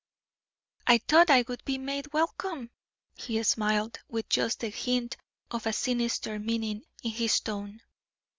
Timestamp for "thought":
0.97-1.29